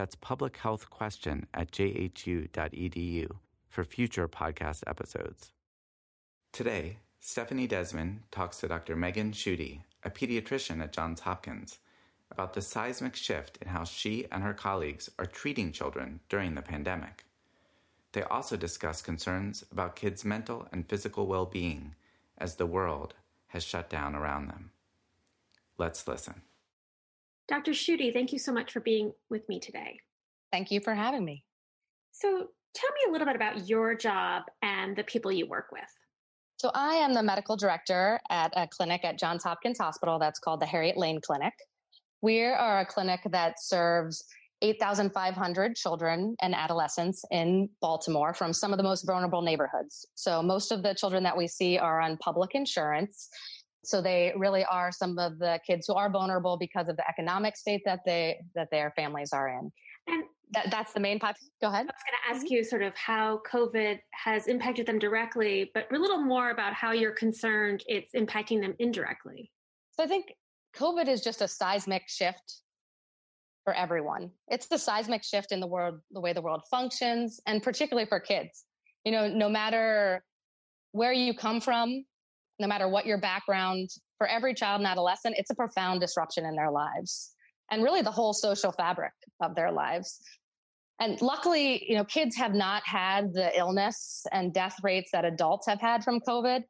That's 0.00 0.16
publichealthquestion 0.16 1.44
at 1.52 1.72
jhu.edu 1.72 3.28
for 3.68 3.84
future 3.84 4.28
podcast 4.28 4.82
episodes. 4.86 5.52
Today, 6.54 7.00
Stephanie 7.18 7.68
Desmon 7.68 8.20
talks 8.30 8.60
to 8.60 8.68
Dr. 8.68 8.96
Megan 8.96 9.32
Tschudy, 9.32 9.82
a 10.02 10.08
pediatrician 10.08 10.82
at 10.82 10.94
Johns 10.94 11.20
Hopkins, 11.20 11.80
about 12.30 12.54
the 12.54 12.62
seismic 12.62 13.14
shift 13.14 13.58
in 13.60 13.68
how 13.68 13.84
she 13.84 14.24
and 14.32 14.42
her 14.42 14.54
colleagues 14.54 15.10
are 15.18 15.26
treating 15.26 15.70
children 15.70 16.20
during 16.30 16.54
the 16.54 16.62
pandemic. 16.62 17.26
They 18.12 18.22
also 18.22 18.56
discuss 18.56 19.02
concerns 19.02 19.66
about 19.70 19.96
kids' 19.96 20.24
mental 20.24 20.66
and 20.72 20.88
physical 20.88 21.26
well 21.26 21.44
being 21.44 21.94
as 22.38 22.56
the 22.56 22.64
world 22.64 23.12
has 23.48 23.62
shut 23.62 23.90
down 23.90 24.14
around 24.14 24.48
them. 24.48 24.70
Let's 25.76 26.08
listen. 26.08 26.40
Dr. 27.50 27.72
Tschudy, 27.72 28.12
thank 28.12 28.32
you 28.32 28.38
so 28.38 28.52
much 28.52 28.72
for 28.72 28.78
being 28.78 29.12
with 29.28 29.46
me 29.48 29.58
today. 29.58 29.98
Thank 30.52 30.70
you 30.70 30.80
for 30.80 30.94
having 30.94 31.24
me. 31.24 31.42
So, 32.12 32.28
tell 32.28 32.90
me 32.90 33.08
a 33.08 33.10
little 33.10 33.26
bit 33.26 33.34
about 33.34 33.68
your 33.68 33.96
job 33.96 34.44
and 34.62 34.96
the 34.96 35.02
people 35.02 35.32
you 35.32 35.48
work 35.48 35.66
with. 35.72 35.82
So, 36.58 36.70
I 36.74 36.94
am 36.94 37.12
the 37.12 37.24
medical 37.24 37.56
director 37.56 38.20
at 38.30 38.52
a 38.54 38.68
clinic 38.68 39.04
at 39.04 39.18
Johns 39.18 39.42
Hopkins 39.42 39.78
Hospital 39.78 40.16
that's 40.20 40.38
called 40.38 40.60
the 40.60 40.66
Harriet 40.66 40.96
Lane 40.96 41.20
Clinic. 41.20 41.52
We 42.22 42.44
are 42.44 42.80
a 42.80 42.86
clinic 42.86 43.20
that 43.32 43.60
serves 43.60 44.24
8,500 44.62 45.74
children 45.74 46.36
and 46.42 46.54
adolescents 46.54 47.24
in 47.32 47.68
Baltimore 47.80 48.32
from 48.32 48.52
some 48.52 48.72
of 48.72 48.76
the 48.76 48.84
most 48.84 49.04
vulnerable 49.06 49.42
neighborhoods. 49.42 50.06
So, 50.14 50.40
most 50.40 50.70
of 50.70 50.84
the 50.84 50.94
children 50.94 51.24
that 51.24 51.36
we 51.36 51.48
see 51.48 51.78
are 51.78 52.00
on 52.00 52.16
public 52.18 52.54
insurance. 52.54 53.28
So 53.84 54.02
they 54.02 54.32
really 54.36 54.64
are 54.64 54.92
some 54.92 55.18
of 55.18 55.38
the 55.38 55.58
kids 55.66 55.86
who 55.86 55.94
are 55.94 56.10
vulnerable 56.10 56.56
because 56.56 56.88
of 56.88 56.96
the 56.96 57.08
economic 57.08 57.56
state 57.56 57.82
that 57.86 58.00
they 58.04 58.38
that 58.54 58.68
their 58.70 58.92
families 58.96 59.32
are 59.32 59.48
in. 59.48 59.72
And 60.06 60.24
that, 60.52 60.70
that's 60.70 60.92
the 60.92 61.00
main 61.00 61.18
pop. 61.18 61.36
Go 61.60 61.68
ahead. 61.68 61.86
I 61.86 61.92
was 61.92 62.02
going 62.04 62.18
to 62.24 62.34
ask 62.34 62.46
mm-hmm. 62.46 62.54
you 62.54 62.64
sort 62.64 62.82
of 62.82 62.94
how 62.96 63.40
COVID 63.50 63.98
has 64.12 64.48
impacted 64.48 64.86
them 64.86 64.98
directly, 64.98 65.70
but 65.74 65.86
a 65.92 65.98
little 65.98 66.20
more 66.20 66.50
about 66.50 66.74
how 66.74 66.92
you're 66.92 67.12
concerned 67.12 67.84
it's 67.86 68.12
impacting 68.14 68.60
them 68.60 68.74
indirectly. 68.78 69.50
So 69.92 70.04
I 70.04 70.06
think 70.06 70.34
COVID 70.76 71.08
is 71.08 71.22
just 71.22 71.40
a 71.42 71.48
seismic 71.48 72.02
shift 72.08 72.62
for 73.64 73.74
everyone. 73.74 74.30
It's 74.48 74.66
the 74.66 74.78
seismic 74.78 75.22
shift 75.22 75.52
in 75.52 75.60
the 75.60 75.66
world, 75.66 76.00
the 76.10 76.20
way 76.20 76.32
the 76.32 76.42
world 76.42 76.62
functions, 76.70 77.40
and 77.46 77.62
particularly 77.62 78.08
for 78.08 78.18
kids. 78.18 78.64
You 79.04 79.12
know, 79.12 79.28
no 79.28 79.48
matter 79.48 80.24
where 80.92 81.12
you 81.12 81.34
come 81.34 81.60
from, 81.60 82.04
no 82.60 82.66
matter 82.66 82.88
what 82.88 83.06
your 83.06 83.18
background, 83.18 83.90
for 84.18 84.26
every 84.26 84.54
child 84.54 84.80
and 84.80 84.86
adolescent, 84.86 85.34
it's 85.38 85.50
a 85.50 85.54
profound 85.54 86.00
disruption 86.00 86.44
in 86.44 86.54
their 86.54 86.70
lives 86.70 87.34
and 87.70 87.82
really 87.82 88.02
the 88.02 88.10
whole 88.10 88.32
social 88.32 88.72
fabric 88.72 89.12
of 89.40 89.54
their 89.54 89.72
lives. 89.72 90.20
And 91.00 91.20
luckily, 91.22 91.84
you 91.88 91.96
know, 91.96 92.04
kids 92.04 92.36
have 92.36 92.52
not 92.52 92.82
had 92.84 93.32
the 93.32 93.56
illness 93.58 94.26
and 94.32 94.52
death 94.52 94.76
rates 94.82 95.10
that 95.12 95.24
adults 95.24 95.66
have 95.66 95.80
had 95.80 96.04
from 96.04 96.20
COVID. 96.20 96.62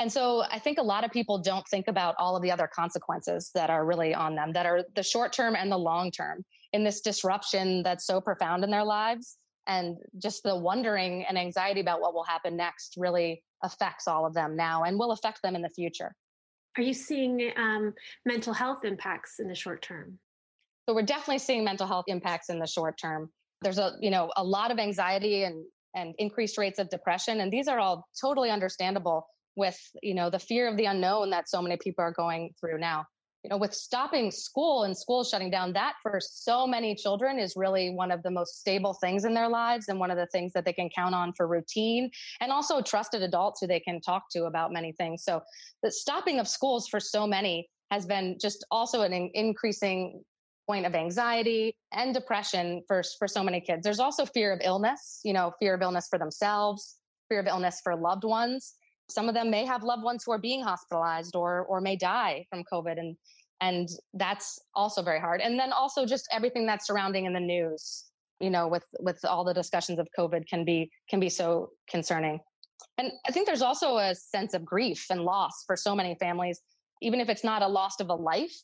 And 0.00 0.12
so 0.12 0.42
I 0.50 0.58
think 0.58 0.78
a 0.78 0.82
lot 0.82 1.04
of 1.04 1.10
people 1.10 1.38
don't 1.38 1.66
think 1.68 1.88
about 1.88 2.14
all 2.18 2.36
of 2.36 2.42
the 2.42 2.50
other 2.50 2.68
consequences 2.74 3.50
that 3.54 3.70
are 3.70 3.86
really 3.86 4.12
on 4.12 4.34
them, 4.34 4.52
that 4.52 4.66
are 4.66 4.84
the 4.94 5.02
short 5.02 5.32
term 5.32 5.54
and 5.56 5.72
the 5.72 5.78
long 5.78 6.10
term 6.10 6.44
in 6.72 6.84
this 6.84 7.00
disruption 7.00 7.82
that's 7.82 8.04
so 8.04 8.20
profound 8.20 8.64
in 8.64 8.70
their 8.70 8.84
lives. 8.84 9.36
And 9.66 9.96
just 10.18 10.42
the 10.42 10.54
wondering 10.54 11.24
and 11.26 11.38
anxiety 11.38 11.80
about 11.80 12.02
what 12.02 12.12
will 12.12 12.24
happen 12.24 12.56
next 12.56 12.96
really 12.98 13.42
affects 13.64 14.06
all 14.06 14.26
of 14.26 14.34
them 14.34 14.54
now 14.54 14.84
and 14.84 14.98
will 14.98 15.10
affect 15.10 15.42
them 15.42 15.56
in 15.56 15.62
the 15.62 15.68
future. 15.70 16.14
Are 16.76 16.82
you 16.82 16.94
seeing 16.94 17.50
um, 17.56 17.94
mental 18.24 18.52
health 18.52 18.84
impacts 18.84 19.40
in 19.40 19.48
the 19.48 19.54
short 19.54 19.82
term? 19.82 20.18
So 20.86 20.94
we're 20.94 21.02
definitely 21.02 21.38
seeing 21.38 21.64
mental 21.64 21.86
health 21.86 22.04
impacts 22.08 22.50
in 22.50 22.58
the 22.58 22.66
short 22.66 22.98
term. 23.00 23.30
There's 23.62 23.78
a 23.78 23.92
you 24.00 24.10
know 24.10 24.30
a 24.36 24.44
lot 24.44 24.70
of 24.70 24.78
anxiety 24.78 25.44
and 25.44 25.64
and 25.96 26.14
increased 26.18 26.58
rates 26.58 26.78
of 26.78 26.90
depression, 26.90 27.40
and 27.40 27.52
these 27.52 27.68
are 27.68 27.78
all 27.78 28.06
totally 28.20 28.50
understandable 28.50 29.26
with 29.56 29.78
you 30.02 30.14
know 30.14 30.30
the 30.30 30.38
fear 30.38 30.68
of 30.68 30.76
the 30.76 30.84
unknown 30.84 31.30
that 31.30 31.48
so 31.48 31.62
many 31.62 31.76
people 31.76 32.04
are 32.04 32.12
going 32.12 32.50
through 32.60 32.78
now 32.78 33.06
you 33.44 33.50
know 33.50 33.58
with 33.58 33.74
stopping 33.74 34.30
school 34.30 34.84
and 34.84 34.96
schools 34.96 35.28
shutting 35.28 35.50
down 35.50 35.74
that 35.74 35.94
for 36.02 36.18
so 36.18 36.66
many 36.66 36.94
children 36.94 37.38
is 37.38 37.52
really 37.56 37.90
one 37.90 38.10
of 38.10 38.22
the 38.22 38.30
most 38.30 38.58
stable 38.58 38.94
things 38.94 39.26
in 39.26 39.34
their 39.34 39.48
lives 39.48 39.88
and 39.88 40.00
one 40.00 40.10
of 40.10 40.16
the 40.16 40.26
things 40.28 40.52
that 40.54 40.64
they 40.64 40.72
can 40.72 40.88
count 40.88 41.14
on 41.14 41.32
for 41.36 41.46
routine 41.46 42.10
and 42.40 42.50
also 42.50 42.80
trusted 42.80 43.22
adults 43.22 43.60
who 43.60 43.66
they 43.66 43.78
can 43.78 44.00
talk 44.00 44.24
to 44.30 44.44
about 44.44 44.72
many 44.72 44.92
things. 44.92 45.22
So 45.22 45.42
the 45.82 45.90
stopping 45.90 46.40
of 46.40 46.48
schools 46.48 46.88
for 46.88 46.98
so 46.98 47.26
many 47.26 47.68
has 47.90 48.06
been 48.06 48.38
just 48.40 48.64
also 48.70 49.02
an 49.02 49.12
increasing 49.34 50.22
point 50.66 50.86
of 50.86 50.94
anxiety 50.94 51.76
and 51.92 52.14
depression 52.14 52.82
for, 52.88 53.02
for 53.18 53.28
so 53.28 53.44
many 53.44 53.60
kids. 53.60 53.84
There's 53.84 54.00
also 54.00 54.24
fear 54.24 54.54
of 54.54 54.60
illness 54.64 55.20
you 55.22 55.34
know 55.34 55.52
fear 55.60 55.74
of 55.74 55.82
illness 55.82 56.06
for 56.08 56.18
themselves 56.18 56.96
fear 57.28 57.40
of 57.40 57.46
illness 57.46 57.80
for 57.82 57.94
loved 57.96 58.24
ones 58.24 58.74
some 59.08 59.28
of 59.28 59.34
them 59.34 59.50
may 59.50 59.64
have 59.64 59.82
loved 59.82 60.02
ones 60.02 60.24
who 60.24 60.32
are 60.32 60.38
being 60.38 60.62
hospitalized 60.62 61.36
or 61.36 61.64
or 61.66 61.80
may 61.80 61.96
die 61.96 62.46
from 62.50 62.64
covid 62.72 62.98
and 62.98 63.16
and 63.60 63.88
that's 64.14 64.58
also 64.74 65.00
very 65.00 65.20
hard. 65.20 65.40
And 65.40 65.58
then 65.58 65.72
also 65.72 66.04
just 66.04 66.28
everything 66.32 66.66
that's 66.66 66.86
surrounding 66.86 67.24
in 67.24 67.32
the 67.32 67.40
news 67.40 68.04
you 68.40 68.50
know 68.50 68.66
with 68.66 68.84
with 68.98 69.24
all 69.24 69.44
the 69.44 69.54
discussions 69.54 69.98
of 69.98 70.08
covid 70.18 70.46
can 70.48 70.64
be 70.64 70.90
can 71.08 71.20
be 71.20 71.28
so 71.28 71.70
concerning. 71.88 72.40
And 72.98 73.12
i 73.26 73.32
think 73.32 73.46
there's 73.46 73.62
also 73.62 73.96
a 73.98 74.14
sense 74.14 74.54
of 74.54 74.64
grief 74.64 75.06
and 75.10 75.22
loss 75.22 75.64
for 75.66 75.76
so 75.76 75.94
many 75.94 76.16
families 76.20 76.60
even 77.00 77.20
if 77.20 77.28
it's 77.28 77.44
not 77.44 77.62
a 77.62 77.68
loss 77.68 78.00
of 78.00 78.08
a 78.08 78.14
life 78.14 78.56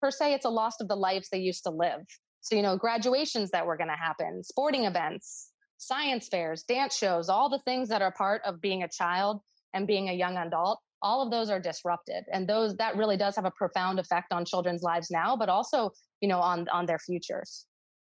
per 0.00 0.10
se 0.10 0.34
it's 0.34 0.44
a 0.44 0.50
loss 0.50 0.80
of 0.80 0.88
the 0.88 0.96
lives 0.96 1.28
they 1.30 1.38
used 1.38 1.64
to 1.64 1.70
live. 1.70 2.00
So 2.42 2.54
you 2.56 2.62
know 2.62 2.76
graduations 2.76 3.50
that 3.50 3.66
were 3.66 3.76
going 3.76 3.88
to 3.88 3.96
happen 3.96 4.42
sporting 4.44 4.84
events 4.84 5.50
science 5.78 6.28
fairs 6.28 6.62
dance 6.64 6.96
shows 6.96 7.28
all 7.28 7.48
the 7.48 7.60
things 7.64 7.88
that 7.88 8.02
are 8.02 8.12
part 8.12 8.42
of 8.44 8.60
being 8.60 8.82
a 8.82 8.88
child 8.88 9.40
and 9.74 9.86
being 9.86 10.08
a 10.08 10.12
young 10.12 10.36
adult 10.36 10.80
all 11.04 11.20
of 11.20 11.30
those 11.30 11.50
are 11.50 11.60
disrupted 11.60 12.24
and 12.32 12.48
those 12.48 12.74
that 12.76 12.96
really 12.96 13.16
does 13.16 13.36
have 13.36 13.44
a 13.44 13.50
profound 13.50 13.98
effect 13.98 14.32
on 14.32 14.44
children's 14.44 14.82
lives 14.82 15.10
now 15.10 15.36
but 15.36 15.50
also 15.50 15.90
you 16.20 16.28
know 16.28 16.40
on 16.40 16.66
on 16.70 16.86
their 16.86 16.98
futures. 16.98 17.66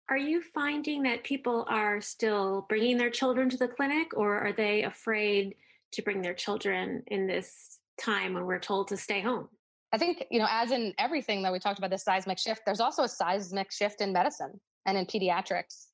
Are 0.09 0.19
you 0.19 0.43
finding 0.55 1.03
that 1.05 1.25
people 1.25 1.67
are 1.69 2.01
still 2.01 2.67
bringing 2.69 2.99
their 2.99 3.11
children 3.11 3.49
to 3.51 3.57
the 3.57 3.69
clinic 3.69 4.09
or 4.15 4.39
are 4.39 4.53
they 4.53 4.85
afraid 4.85 5.57
to 5.93 6.03
bring 6.03 6.21
their 6.23 6.35
children 6.35 7.03
in 7.09 7.27
this 7.27 7.79
time 8.01 8.35
when 8.35 8.45
we're 8.45 8.61
told 8.61 8.89
to 8.89 8.97
stay 8.97 9.21
home? 9.21 9.49
I 9.93 9.99
think 9.99 10.25
you 10.31 10.39
know 10.39 10.47
as 10.49 10.71
in 10.71 10.95
everything 10.99 11.43
that 11.43 11.53
we 11.53 11.59
talked 11.59 11.79
about 11.79 11.91
this 11.91 12.05
seismic 12.05 12.39
shift 12.39 12.63
there's 12.65 12.81
also 12.81 13.03
a 13.03 13.09
seismic 13.09 13.73
shift 13.73 14.01
in 14.01 14.13
medicine 14.13 14.61
and 14.87 14.97
in 14.97 15.05
pediatrics. 15.07 15.87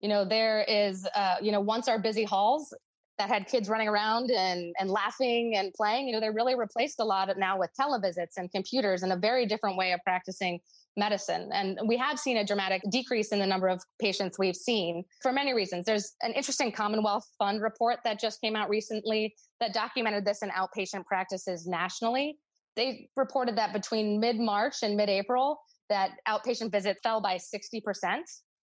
You 0.00 0.08
know 0.08 0.24
there 0.24 0.62
is 0.62 1.06
uh, 1.14 1.36
you 1.42 1.52
know 1.52 1.60
once 1.60 1.88
our 1.88 1.98
busy 1.98 2.24
halls 2.24 2.72
that 3.18 3.28
had 3.28 3.46
kids 3.46 3.68
running 3.68 3.88
around 3.88 4.30
and, 4.30 4.74
and 4.78 4.90
laughing 4.90 5.54
and 5.56 5.72
playing, 5.74 6.08
you 6.08 6.12
know, 6.12 6.20
they're 6.20 6.32
really 6.32 6.56
replaced 6.56 6.98
a 7.00 7.04
lot 7.04 7.28
now 7.38 7.58
with 7.58 7.70
televisits 7.80 8.36
and 8.36 8.50
computers 8.50 9.02
and 9.02 9.12
a 9.12 9.16
very 9.16 9.46
different 9.46 9.76
way 9.76 9.92
of 9.92 10.00
practicing 10.04 10.58
medicine. 10.96 11.50
And 11.52 11.78
we 11.86 11.96
have 11.96 12.18
seen 12.18 12.36
a 12.38 12.44
dramatic 12.44 12.82
decrease 12.90 13.32
in 13.32 13.38
the 13.38 13.46
number 13.46 13.68
of 13.68 13.82
patients 14.00 14.38
we've 14.38 14.56
seen 14.56 15.04
for 15.22 15.32
many 15.32 15.54
reasons. 15.54 15.86
There's 15.86 16.14
an 16.22 16.32
interesting 16.32 16.72
Commonwealth 16.72 17.24
Fund 17.38 17.62
report 17.62 17.98
that 18.04 18.20
just 18.20 18.40
came 18.40 18.56
out 18.56 18.68
recently 18.68 19.34
that 19.60 19.72
documented 19.72 20.24
this 20.24 20.42
in 20.42 20.50
outpatient 20.50 21.04
practices 21.06 21.66
nationally. 21.66 22.38
They 22.76 23.08
reported 23.16 23.56
that 23.56 23.72
between 23.72 24.20
mid 24.20 24.38
March 24.38 24.76
and 24.82 24.96
mid 24.96 25.08
April, 25.08 25.58
that 25.88 26.12
outpatient 26.28 26.72
visits 26.72 27.00
fell 27.02 27.20
by 27.20 27.36
60%. 27.36 27.82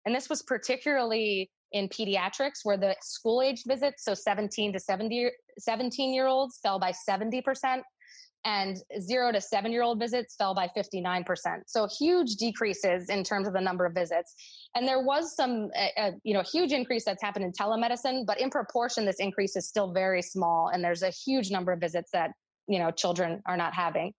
And 0.06 0.13
this 0.13 0.29
was 0.29 0.41
particularly 0.41 1.50
in 1.73 1.89
pediatrics 1.89 2.59
where 2.63 2.77
the 2.77 2.95
school 3.01 3.41
age 3.41 3.63
visits, 3.67 4.05
so 4.05 4.13
17 4.13 4.73
to 4.73 4.79
70, 4.79 5.29
17 5.59 6.13
year 6.13 6.27
olds 6.27 6.59
fell 6.61 6.79
by 6.79 6.93
70%, 7.09 7.81
and 8.45 8.77
zero 8.99 9.31
to 9.31 9.39
seven 9.39 9.71
year 9.71 9.83
old 9.83 9.99
visits 9.99 10.35
fell 10.35 10.53
by 10.53 10.69
59%. 10.75 11.25
So 11.65 11.87
huge 11.99 12.35
decreases 12.35 13.09
in 13.09 13.23
terms 13.23 13.47
of 13.47 13.53
the 13.53 13.61
number 13.61 13.85
of 13.85 13.93
visits. 13.93 14.35
And 14.75 14.87
there 14.87 15.01
was 15.01 15.35
some, 15.35 15.69
uh, 15.97 16.11
you 16.23 16.33
know, 16.33 16.43
huge 16.43 16.73
increase 16.73 17.05
that's 17.05 17.23
happened 17.23 17.45
in 17.45 17.51
telemedicine, 17.53 18.25
but 18.25 18.39
in 18.39 18.49
proportion, 18.49 19.05
this 19.05 19.19
increase 19.19 19.55
is 19.55 19.67
still 19.67 19.93
very 19.93 20.21
small. 20.21 20.69
And 20.73 20.83
there's 20.83 21.03
a 21.03 21.09
huge 21.09 21.51
number 21.51 21.71
of 21.71 21.79
visits 21.79 22.11
that, 22.11 22.31
you 22.67 22.79
know, 22.79 22.91
children 22.91 23.41
are 23.45 23.57
not 23.57 23.73
having. 23.73 24.13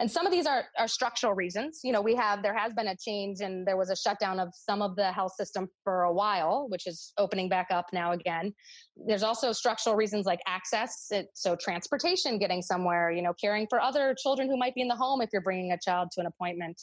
And 0.00 0.10
some 0.10 0.26
of 0.26 0.32
these 0.32 0.46
are, 0.46 0.64
are 0.78 0.86
structural 0.86 1.34
reasons. 1.34 1.80
You 1.82 1.92
know, 1.92 2.00
we 2.00 2.14
have, 2.14 2.42
there 2.42 2.56
has 2.56 2.72
been 2.72 2.88
a 2.88 2.96
change 2.96 3.40
and 3.40 3.66
there 3.66 3.76
was 3.76 3.90
a 3.90 3.96
shutdown 3.96 4.38
of 4.38 4.48
some 4.54 4.80
of 4.80 4.94
the 4.94 5.10
health 5.10 5.32
system 5.34 5.68
for 5.82 6.04
a 6.04 6.12
while, 6.12 6.66
which 6.68 6.86
is 6.86 7.12
opening 7.18 7.48
back 7.48 7.66
up 7.70 7.86
now 7.92 8.12
again. 8.12 8.54
There's 8.96 9.24
also 9.24 9.50
structural 9.50 9.96
reasons 9.96 10.24
like 10.24 10.40
access. 10.46 11.06
It, 11.10 11.26
so 11.34 11.56
transportation, 11.56 12.38
getting 12.38 12.62
somewhere, 12.62 13.10
you 13.10 13.22
know, 13.22 13.32
caring 13.40 13.66
for 13.68 13.80
other 13.80 14.14
children 14.22 14.48
who 14.48 14.56
might 14.56 14.74
be 14.74 14.82
in 14.82 14.88
the 14.88 14.96
home 14.96 15.20
if 15.20 15.30
you're 15.32 15.42
bringing 15.42 15.72
a 15.72 15.78
child 15.84 16.10
to 16.12 16.20
an 16.20 16.26
appointment. 16.26 16.80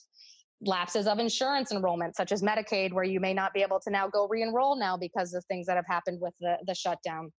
Lapses 0.61 1.07
of 1.07 1.19
insurance 1.19 1.71
enrollment, 1.71 2.15
such 2.15 2.31
as 2.31 2.41
Medicaid, 2.41 2.91
where 2.91 3.03
you 3.03 3.19
may 3.19 3.33
not 3.33 3.53
be 3.53 3.61
able 3.61 3.79
to 3.81 3.91
now 3.91 4.07
go 4.07 4.27
re-enroll 4.27 4.77
now 4.77 4.97
because 4.97 5.33
of 5.33 5.43
things 5.45 5.67
that 5.67 5.75
have 5.75 5.85
happened 5.87 6.19
with 6.21 6.33
the, 6.39 6.57
the 6.65 6.73
shutdown. 6.73 7.31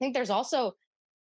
I 0.00 0.04
think 0.04 0.14
there's 0.14 0.30
also 0.30 0.72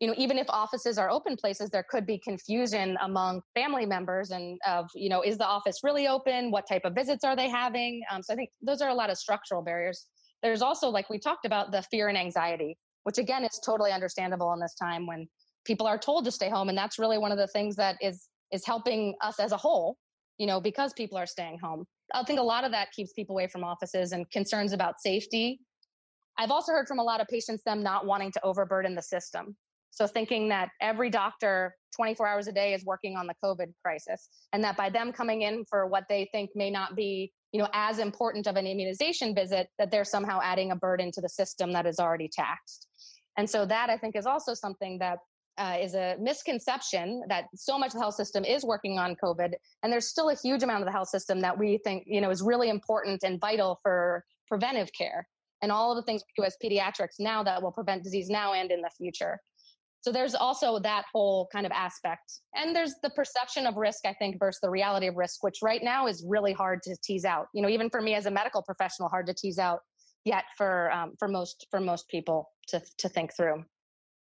you 0.02 0.08
know 0.08 0.14
even 0.18 0.36
if 0.36 0.46
offices 0.50 0.98
are 0.98 1.08
open 1.10 1.36
places 1.36 1.70
there 1.70 1.86
could 1.88 2.04
be 2.04 2.18
confusion 2.18 2.98
among 3.02 3.40
family 3.54 3.86
members 3.86 4.32
and 4.32 4.58
of 4.66 4.86
you 4.96 5.08
know 5.08 5.22
is 5.22 5.38
the 5.38 5.46
office 5.46 5.78
really 5.84 6.08
open? 6.08 6.50
What 6.50 6.66
type 6.68 6.82
of 6.84 6.92
visits 6.92 7.22
are 7.22 7.36
they 7.36 7.48
having? 7.48 8.02
Um, 8.10 8.20
so 8.20 8.32
i 8.32 8.36
think 8.36 8.50
those 8.60 8.82
are 8.82 8.90
a 8.90 8.94
lot 8.94 9.10
of 9.10 9.16
structural 9.16 9.62
barriers. 9.62 10.06
There's 10.42 10.60
also 10.60 10.88
like 10.88 11.08
we 11.08 11.20
talked 11.20 11.46
about 11.46 11.70
the 11.70 11.82
fear 11.82 12.08
and 12.08 12.18
anxiety 12.18 12.76
which 13.04 13.18
again 13.18 13.44
is 13.44 13.60
totally 13.64 13.92
understandable 13.92 14.52
in 14.52 14.60
this 14.60 14.74
time 14.74 15.06
when 15.06 15.28
people 15.64 15.86
are 15.86 15.98
told 15.98 16.24
to 16.24 16.32
stay 16.32 16.50
home 16.50 16.68
and 16.68 16.76
that's 16.76 16.98
really 16.98 17.18
one 17.18 17.30
of 17.30 17.38
the 17.38 17.46
things 17.46 17.76
that 17.76 17.96
is 18.02 18.28
is 18.50 18.66
helping 18.66 19.14
us 19.22 19.38
as 19.38 19.52
a 19.52 19.56
whole 19.56 19.96
you 20.38 20.48
know 20.48 20.60
because 20.60 20.92
people 20.94 21.16
are 21.16 21.26
staying 21.26 21.58
home. 21.62 21.84
I 22.12 22.24
think 22.24 22.40
a 22.40 22.42
lot 22.54 22.64
of 22.64 22.72
that 22.72 22.90
keeps 22.90 23.12
people 23.12 23.36
away 23.36 23.46
from 23.46 23.62
offices 23.62 24.10
and 24.10 24.28
concerns 24.32 24.72
about 24.72 25.00
safety. 25.00 25.60
I've 26.38 26.50
also 26.50 26.72
heard 26.72 26.88
from 26.88 26.98
a 26.98 27.04
lot 27.04 27.20
of 27.20 27.28
patients 27.28 27.62
them 27.64 27.84
not 27.84 28.04
wanting 28.04 28.32
to 28.32 28.40
overburden 28.42 28.94
the 28.96 29.02
system. 29.02 29.56
So 29.92 30.06
thinking 30.06 30.48
that 30.48 30.70
every 30.80 31.10
doctor 31.10 31.74
24 31.94 32.26
hours 32.26 32.46
a 32.48 32.52
day 32.52 32.72
is 32.72 32.84
working 32.84 33.16
on 33.16 33.26
the 33.26 33.34
COVID 33.44 33.72
crisis 33.84 34.28
and 34.52 34.64
that 34.64 34.76
by 34.76 34.88
them 34.88 35.12
coming 35.12 35.42
in 35.42 35.64
for 35.68 35.86
what 35.86 36.04
they 36.08 36.28
think 36.32 36.50
may 36.54 36.70
not 36.70 36.96
be, 36.96 37.30
you 37.52 37.60
know, 37.60 37.68
as 37.74 37.98
important 37.98 38.46
of 38.46 38.56
an 38.56 38.66
immunization 38.66 39.34
visit, 39.34 39.68
that 39.78 39.90
they're 39.90 40.04
somehow 40.04 40.40
adding 40.42 40.70
a 40.70 40.76
burden 40.76 41.12
to 41.12 41.20
the 41.20 41.28
system 41.28 41.72
that 41.74 41.86
is 41.86 41.98
already 41.98 42.28
taxed. 42.32 42.88
And 43.36 43.48
so 43.48 43.66
that 43.66 43.90
I 43.90 43.98
think 43.98 44.16
is 44.16 44.24
also 44.24 44.54
something 44.54 44.98
that 44.98 45.18
uh, 45.58 45.76
is 45.78 45.94
a 45.94 46.16
misconception 46.18 47.22
that 47.28 47.44
so 47.54 47.78
much 47.78 47.88
of 47.88 47.94
the 47.94 48.00
health 48.00 48.14
system 48.14 48.46
is 48.46 48.64
working 48.64 48.98
on 48.98 49.14
COVID, 49.22 49.52
and 49.82 49.92
there's 49.92 50.08
still 50.08 50.30
a 50.30 50.34
huge 50.34 50.62
amount 50.62 50.80
of 50.80 50.86
the 50.86 50.92
health 50.92 51.08
system 51.08 51.42
that 51.42 51.58
we 51.58 51.78
think 51.84 52.04
you 52.06 52.22
know 52.22 52.30
is 52.30 52.40
really 52.40 52.70
important 52.70 53.22
and 53.22 53.38
vital 53.38 53.78
for 53.82 54.24
preventive 54.48 54.88
care 54.96 55.28
and 55.62 55.70
all 55.70 55.92
of 55.92 55.96
the 55.96 56.02
things 56.02 56.22
we 56.26 56.42
do 56.42 56.46
as 56.46 56.56
pediatrics 56.62 57.20
now 57.20 57.42
that 57.42 57.62
will 57.62 57.70
prevent 57.70 58.02
disease 58.02 58.28
now 58.28 58.52
and 58.52 58.70
in 58.70 58.80
the 58.80 58.90
future. 58.98 59.40
So 60.02 60.10
there's 60.10 60.34
also 60.34 60.80
that 60.80 61.04
whole 61.12 61.48
kind 61.52 61.64
of 61.64 61.72
aspect. 61.72 62.40
And 62.54 62.74
there's 62.74 62.94
the 63.02 63.10
perception 63.10 63.66
of 63.66 63.76
risk, 63.76 64.04
I 64.04 64.12
think, 64.12 64.38
versus 64.38 64.60
the 64.60 64.70
reality 64.70 65.06
of 65.06 65.16
risk, 65.16 65.44
which 65.44 65.58
right 65.62 65.82
now 65.82 66.08
is 66.08 66.24
really 66.26 66.52
hard 66.52 66.82
to 66.82 66.96
tease 67.04 67.24
out. 67.24 67.46
You 67.54 67.62
know, 67.62 67.68
even 67.68 67.88
for 67.88 68.02
me 68.02 68.14
as 68.14 68.26
a 68.26 68.30
medical 68.30 68.62
professional, 68.62 69.08
hard 69.08 69.26
to 69.26 69.34
tease 69.34 69.60
out 69.60 69.80
yet 70.24 70.44
for 70.56 70.90
um, 70.92 71.12
for 71.18 71.28
most 71.28 71.66
for 71.70 71.80
most 71.80 72.08
people 72.08 72.50
to 72.68 72.82
to 72.98 73.08
think 73.08 73.34
through. 73.36 73.64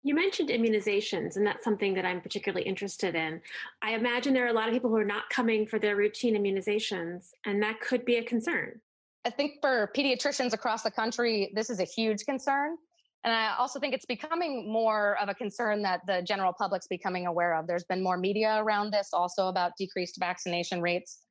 You 0.04 0.14
mentioned 0.14 0.48
immunizations, 0.48 1.36
and 1.36 1.46
that's 1.46 1.64
something 1.64 1.94
that 1.94 2.04
I'm 2.04 2.20
particularly 2.20 2.66
interested 2.66 3.14
in. 3.14 3.40
I 3.82 3.94
imagine 3.94 4.32
there 4.32 4.46
are 4.46 4.50
a 4.50 4.52
lot 4.52 4.68
of 4.68 4.74
people 4.74 4.90
who 4.90 4.96
are 4.96 5.04
not 5.04 5.28
coming 5.28 5.66
for 5.66 5.78
their 5.78 5.96
routine 5.96 6.36
immunizations, 6.36 7.30
and 7.46 7.62
that 7.62 7.80
could 7.80 8.04
be 8.04 8.16
a 8.16 8.24
concern. 8.24 8.80
I 9.24 9.30
think 9.30 9.60
for 9.60 9.90
pediatricians 9.96 10.54
across 10.54 10.82
the 10.82 10.90
country, 10.90 11.50
this 11.54 11.68
is 11.68 11.80
a 11.80 11.84
huge 11.84 12.24
concern. 12.24 12.76
And 13.24 13.34
I 13.34 13.54
also 13.58 13.80
think 13.80 13.94
it's 13.94 14.06
becoming 14.06 14.72
more 14.72 15.18
of 15.20 15.28
a 15.28 15.34
concern 15.34 15.82
that 15.82 16.00
the 16.06 16.22
general 16.22 16.52
public's 16.52 16.86
becoming 16.86 17.26
aware 17.26 17.54
of. 17.54 17.66
There's 17.66 17.84
been 17.84 18.02
more 18.02 18.16
media 18.16 18.62
around 18.62 18.92
this 18.92 19.08
also 19.12 19.48
about 19.48 19.72
decreased 19.76 20.16
vaccination 20.20 20.80
rates. 20.80 21.22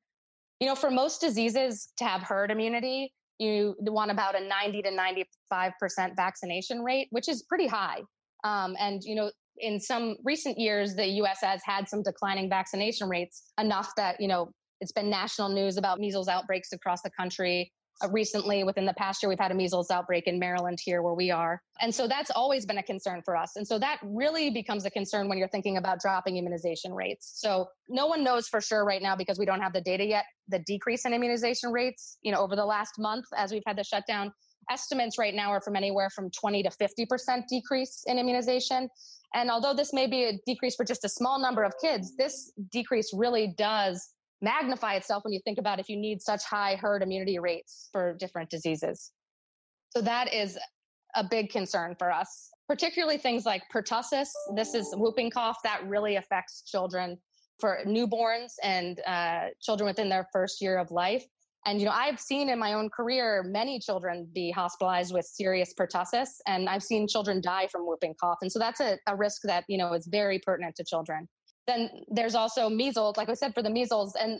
You 0.60 0.68
know, 0.68 0.76
for 0.76 0.92
most 0.92 1.22
diseases 1.22 1.90
to 1.98 2.06
have 2.06 2.24
herd 2.24 2.52
immunity, 2.52 3.14
you 3.40 3.76
want 3.82 4.12
about 4.12 4.40
a 4.40 4.46
90 4.46 4.82
to 4.84 4.92
95% 5.54 6.16
vaccination 6.16 6.84
rate, 6.84 7.08
which 7.12 7.30
is 7.30 7.44
pretty 7.44 7.68
high. 7.68 8.02
Um, 8.44 8.76
and, 8.80 9.02
you 9.04 9.16
know, 9.16 9.32
in 9.60 9.80
some 9.80 10.18
recent 10.24 10.58
years, 10.58 10.96
the 10.96 11.06
US 11.22 11.40
has 11.42 11.62
had 11.64 11.88
some 11.88 12.04
declining 12.04 12.50
vaccination 12.50 13.10
rates 13.10 13.44
enough 13.60 13.92
that, 13.98 14.20
you 14.20 14.28
know, 14.28 14.52
it's 14.82 14.92
been 14.92 15.10
national 15.10 15.50
news 15.50 15.78
about 15.78 16.00
measles 16.00 16.28
outbreaks 16.28 16.72
across 16.72 17.02
the 17.02 17.10
country. 17.12 17.72
Uh, 18.04 18.10
recently, 18.10 18.64
within 18.64 18.86
the 18.86 18.94
past 18.94 19.24
year, 19.24 19.30
we've 19.30 19.40
had 19.40 19.52
a 19.52 19.56
measles 19.56 19.90
outbreak 19.90 20.28
in 20.28 20.38
Maryland 20.38 20.80
here 20.84 21.02
where 21.02 21.14
we 21.14 21.32
are. 21.32 21.62
And 21.82 21.94
so 21.94 22.08
that's 22.08 22.30
always 22.32 22.66
been 22.66 22.78
a 22.78 22.84
concern 22.84 23.22
for 23.26 23.36
us. 23.36 23.56
And 23.56 23.68
so 23.68 23.80
that 23.80 24.00
really 24.04 24.52
becomes 24.52 24.86
a 24.86 24.92
concern 24.92 25.28
when 25.28 25.38
you're 25.38 25.48
thinking 25.48 25.78
about 25.78 26.00
dropping 26.00 26.38
immunization 26.38 26.94
rates. 26.94 27.32
So 27.36 27.68
no 27.90 28.06
one 28.06 28.24
knows 28.24 28.48
for 28.48 28.62
sure 28.62 28.86
right 28.86 29.02
now 29.02 29.16
because 29.16 29.40
we 29.40 29.46
don't 29.46 29.62
have 29.62 29.74
the 29.74 29.82
data 29.82 30.06
yet, 30.06 30.26
the 30.48 30.60
decrease 30.60 31.06
in 31.06 31.14
immunization 31.14 31.72
rates, 31.72 32.18
you 32.22 32.32
know, 32.32 32.40
over 32.40 32.56
the 32.56 32.66
last 32.66 32.94
month 33.00 33.26
as 33.36 33.52
we've 33.52 33.64
had 33.66 33.78
the 33.78 33.84
shutdown. 33.84 34.32
Estimates 34.70 35.18
right 35.18 35.34
now 35.34 35.50
are 35.50 35.62
from 35.62 35.76
anywhere 35.76 36.10
from 36.10 36.30
20 36.32 36.64
to 36.64 36.70
50% 36.70 37.48
decrease 37.48 38.04
in 38.06 38.20
immunization. 38.20 38.90
And 39.34 39.50
although 39.50 39.74
this 39.74 39.94
may 39.94 40.08
be 40.08 40.26
a 40.26 40.40
decrease 40.46 40.76
for 40.76 40.86
just 40.86 41.04
a 41.06 41.10
small 41.10 41.40
number 41.40 41.64
of 41.64 41.74
kids, 41.82 42.16
this 42.18 42.52
decrease 42.72 43.12
really 43.14 43.54
does 43.58 44.14
magnify 44.42 44.94
itself 44.94 45.24
when 45.24 45.34
you 45.34 45.40
think 45.44 45.58
about 45.58 45.80
if 45.80 45.90
you 45.90 45.98
need 45.98 46.22
such 46.22 46.44
high 46.44 46.76
herd 46.76 47.02
immunity 47.02 47.40
rates 47.40 47.90
for 47.92 48.16
different 48.20 48.50
diseases. 48.50 49.12
So 49.96 50.02
that 50.02 50.34
is 50.34 50.58
a 51.16 51.24
big 51.24 51.50
concern 51.50 51.96
for 51.98 52.12
us, 52.12 52.50
particularly 52.68 53.18
things 53.18 53.46
like 53.46 53.64
pertussis. 53.74 54.28
This 54.56 54.76
is 54.76 54.94
whooping 54.96 55.32
cough 55.32 55.58
that 55.64 55.88
really 55.88 56.18
affects 56.18 56.64
children 56.64 57.18
for 57.60 57.80
newborns 57.88 58.52
and 58.64 59.00
uh, 59.08 59.46
children 59.62 59.88
within 59.88 60.10
their 60.10 60.28
first 60.32 60.62
year 60.62 60.78
of 60.78 60.92
life. 60.92 61.26
And, 61.66 61.80
you 61.80 61.86
know, 61.86 61.92
I've 61.92 62.20
seen 62.20 62.50
in 62.50 62.60
my 62.60 62.74
own 62.74 62.90
career 62.90 63.44
many 63.44 63.80
children 63.80 64.28
be 64.34 64.52
hospitalized 64.52 65.14
with 65.14 65.26
serious 65.26 65.74
pertussis, 65.74 66.30
and 66.46 66.70
I've 66.70 66.84
seen 66.84 67.08
children 67.08 67.42
die 67.42 67.68
from 67.68 67.86
whooping 67.86 68.14
cough. 68.22 68.38
And 68.42 68.52
so 68.52 68.60
that's 68.60 68.80
a, 68.80 68.98
a 69.08 69.16
risk 69.16 69.42
that, 69.44 69.66
you 69.68 69.78
know, 69.78 69.94
is 69.94 70.08
very 70.08 70.40
pertinent 70.40 70.76
to 70.76 70.84
children. 70.84 71.28
Then 71.68 71.90
there's 72.10 72.36
also 72.36 72.70
measles, 72.70 73.18
like 73.18 73.30
I 73.30 73.34
said, 73.34 73.54
for 73.54 73.62
the 73.62 73.70
measles. 73.70 74.16
And 74.16 74.40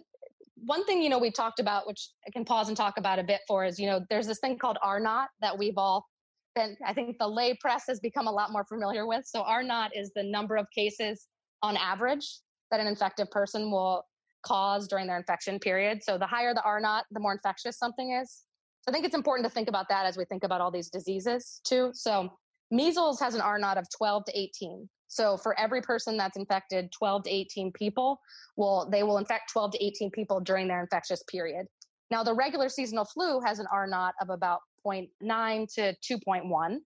one 0.56 0.86
thing, 0.86 1.02
you 1.02 1.10
know, 1.10 1.20
we 1.20 1.30
talked 1.30 1.60
about, 1.60 1.86
which 1.86 2.10
I 2.26 2.32
can 2.32 2.46
pause 2.46 2.68
and 2.70 2.78
talk 2.78 2.98
about 2.98 3.20
a 3.20 3.24
bit 3.24 3.42
for 3.48 3.66
is, 3.66 3.78
you 3.80 3.88
know, 3.88 4.02
there's 4.10 4.28
this 4.28 4.40
thing 4.40 4.58
called 4.58 4.78
R 4.82 5.00
naught 5.00 5.30
that 5.42 5.58
we've 5.58 5.78
all 5.78 6.08
been, 6.56 6.76
I 6.86 6.94
think 6.94 7.18
the 7.20 7.28
lay 7.28 7.56
press 7.60 7.84
has 7.88 8.00
become 8.00 8.28
a 8.28 8.32
lot 8.32 8.52
more 8.52 8.66
familiar 8.66 9.06
with. 9.06 9.26
So 9.26 9.42
R 9.42 9.62
naught 9.62 9.92
is 9.96 10.12
the 10.16 10.24
number 10.24 10.56
of 10.56 10.66
cases 10.74 11.28
on 11.62 11.78
average 11.78 12.40
that 12.72 12.80
an 12.80 12.88
infective 12.88 13.30
person 13.30 13.72
will 13.72 14.04
cause 14.46 14.88
during 14.88 15.08
their 15.08 15.18
infection 15.18 15.60
period. 15.60 16.04
So 16.04 16.18
the 16.18 16.28
higher 16.28 16.54
the 16.54 16.64
R 16.64 16.80
naught, 16.80 17.06
the 17.12 17.20
more 17.20 17.34
infectious 17.34 17.78
something 17.78 18.14
is. 18.14 18.44
So 18.82 18.92
I 18.92 18.94
think 18.94 19.06
it's 19.06 19.16
important 19.16 19.46
to 19.48 19.54
think 19.54 19.68
about 19.68 19.90
that 19.90 20.06
as 20.06 20.18
we 20.18 20.26
think 20.26 20.44
about 20.44 20.62
all 20.62 20.72
these 20.72 20.90
diseases 20.90 21.62
too. 21.66 21.92
So 21.94 22.32
measles 22.72 23.20
has 23.20 23.36
an 23.36 23.42
R 23.42 23.60
naught 23.60 23.78
of 23.78 23.86
12 23.96 24.26
to 24.26 24.40
18. 24.40 24.90
So 25.08 25.38
for 25.38 25.58
every 25.60 25.82
person 25.82 26.18
that's 26.18 26.38
infected, 26.38 26.92
12 26.92 27.24
to 27.24 27.30
18 27.30 27.72
people 27.74 28.20
will 28.56 28.90
they 28.92 29.04
will 29.04 29.18
infect 29.18 29.52
12 29.52 29.72
to 29.72 29.86
18 29.86 30.12
people 30.12 30.40
during 30.40 30.68
their 30.68 30.82
infectious 30.82 31.24
period. 31.32 31.66
Now 32.12 32.24
the 32.24 32.34
regular 32.34 32.70
seasonal 32.70 33.06
flu 33.06 33.40
has 33.42 33.60
an 33.60 33.68
R 33.72 33.88
naught 33.88 34.14
of 34.22 34.30
about 34.30 34.62
0.9 34.86 35.74
to 35.76 35.96
2.1. 36.04 36.78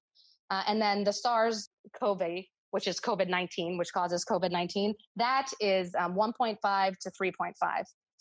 Uh, 0.49 0.63
and 0.67 0.81
then 0.81 1.03
the 1.03 1.13
SARS 1.13 1.69
CoV, 1.99 2.21
which 2.71 2.87
is 2.87 2.99
COVID 2.99 3.29
19, 3.29 3.77
which 3.77 3.93
causes 3.93 4.25
COVID 4.25 4.51
19, 4.51 4.93
that 5.15 5.47
is 5.59 5.93
um, 5.97 6.15
1.5 6.15 6.97
to 6.99 7.11
3.5. 7.11 7.53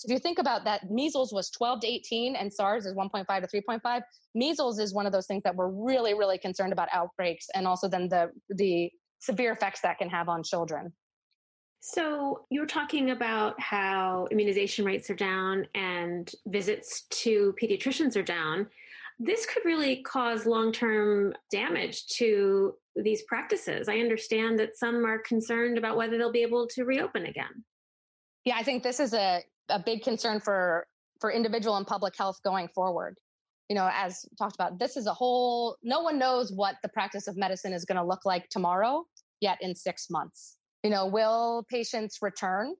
So 0.01 0.07
if 0.07 0.13
you 0.13 0.19
think 0.19 0.39
about 0.39 0.65
that, 0.65 0.91
measles 0.91 1.31
was 1.31 1.51
12 1.51 1.81
to 1.81 1.87
18 1.87 2.35
and 2.35 2.51
SARS 2.51 2.87
is 2.87 2.95
1.5 2.95 3.27
to 3.27 3.63
3.5. 3.63 4.01
Measles 4.35 4.79
is 4.79 4.95
one 4.95 5.05
of 5.05 5.13
those 5.13 5.27
things 5.27 5.43
that 5.43 5.55
we're 5.55 5.69
really, 5.69 6.15
really 6.15 6.39
concerned 6.39 6.73
about 6.73 6.89
outbreaks 6.91 7.47
and 7.55 7.67
also 7.67 7.87
then 7.87 8.09
the, 8.09 8.31
the 8.49 8.91
severe 9.21 9.53
effects 9.53 9.81
that 9.83 9.99
can 9.99 10.09
have 10.11 10.29
on 10.29 10.43
children. 10.43 10.93
So, 11.83 12.45
you're 12.51 12.67
talking 12.67 13.11
about 13.11 13.59
how 13.59 14.29
immunization 14.31 14.85
rates 14.85 15.09
are 15.09 15.15
down 15.15 15.67
and 15.75 16.31
visits 16.47 17.07
to 17.11 17.55
pediatricians 17.63 18.17
are 18.17 18.23
down. 18.23 18.67
This 19.19 19.47
could 19.47 19.65
really 19.65 20.03
cause 20.03 20.45
long 20.45 20.73
term 20.73 21.33
damage 21.51 22.07
to 22.19 22.75
these 22.97 23.23
practices. 23.23 23.89
I 23.89 23.99
understand 23.99 24.59
that 24.59 24.77
some 24.77 25.07
are 25.07 25.19
concerned 25.21 25.79
about 25.79 25.97
whether 25.97 26.19
they'll 26.19 26.33
be 26.33 26.43
able 26.43 26.67
to 26.69 26.85
reopen 26.85 27.27
again. 27.27 27.65
Yeah, 28.45 28.57
I 28.57 28.63
think 28.63 28.83
this 28.83 29.01
is 29.01 29.15
a, 29.15 29.43
a 29.71 29.79
big 29.79 30.03
concern 30.03 30.41
for, 30.41 30.87
for 31.19 31.31
individual 31.31 31.77
and 31.77 31.87
public 31.87 32.15
health 32.17 32.41
going 32.43 32.69
forward 32.69 33.17
you 33.71 33.77
know, 33.77 33.89
as 33.95 34.27
talked 34.37 34.57
about, 34.57 34.81
this 34.81 34.97
is 34.97 35.07
a 35.07 35.15
whole, 35.15 35.77
no 35.85 36.01
one 36.01 36.19
knows 36.19 36.53
what 36.53 36.75
the 36.83 36.89
practice 36.89 37.29
of 37.29 37.37
medicine 37.37 37.73
is 37.73 37.85
going 37.85 37.97
to 37.97 38.05
look 38.05 38.27
like 38.27 38.49
tomorrow, 38.51 39.05
yet 39.41 39.59
in 39.61 39.77
six 39.77 40.09
months. 40.11 40.57
You 40.83 40.91
know, 40.91 41.07
will 41.07 41.65
patients 41.71 42.19
return 42.21 42.75